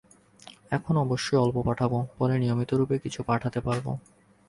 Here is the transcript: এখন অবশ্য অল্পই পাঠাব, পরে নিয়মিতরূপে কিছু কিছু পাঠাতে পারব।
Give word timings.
এখন 0.71 0.93
অবশ্য 0.97 1.29
অল্পই 1.35 1.63
পাঠাব, 1.65 1.91
পরে 2.17 2.35
নিয়মিতরূপে 2.37 2.95
কিছু 2.95 3.03
কিছু 3.03 3.19
পাঠাতে 3.23 3.59
পারব। 3.61 3.85